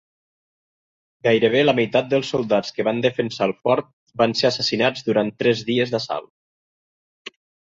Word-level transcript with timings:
Gairebé 1.27 1.59
la 1.65 1.75
meitat 1.79 2.07
dels 2.13 2.31
soldats 2.35 2.73
que 2.77 2.85
van 2.87 3.01
defensar 3.07 3.49
el 3.49 3.55
fort 3.67 3.91
van 4.23 4.33
ser 4.41 4.49
assassinats 4.51 5.07
durant 5.11 5.31
tres 5.43 5.63
dies 5.69 5.95
d'assalt. 5.97 7.35